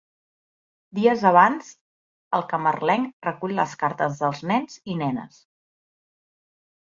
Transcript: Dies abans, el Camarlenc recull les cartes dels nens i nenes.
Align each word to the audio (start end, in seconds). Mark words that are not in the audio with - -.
Dies 0.99 1.25
abans, 1.31 1.67
el 2.37 2.45
Camarlenc 2.53 3.29
recull 3.29 3.53
les 3.61 3.77
cartes 3.83 4.17
dels 4.23 4.41
nens 4.53 4.81
i 4.95 4.97
nenes. 5.05 5.39